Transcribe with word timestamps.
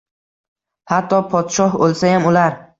Hatto 0.95 1.21
podshoh 1.35 1.79
oʻlsayam, 1.89 2.29
ular 2.35 2.61